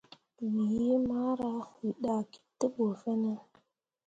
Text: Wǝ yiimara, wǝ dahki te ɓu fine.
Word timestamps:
Wǝ 0.51 0.61
yiimara, 0.75 1.51
wǝ 1.79 1.89
dahki 2.03 2.39
te 2.57 2.65
ɓu 2.73 2.83
fine. 3.01 3.33